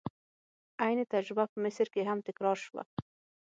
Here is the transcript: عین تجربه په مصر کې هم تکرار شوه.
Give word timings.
عین 0.83 0.99
تجربه 1.13 1.43
په 1.51 1.57
مصر 1.63 1.87
کې 1.93 2.01
هم 2.09 2.19
تکرار 2.27 2.57
شوه. 2.65 2.83